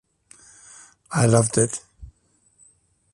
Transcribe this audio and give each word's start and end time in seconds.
I 1.11 1.27
loved 1.27 1.59
it. 1.59 1.79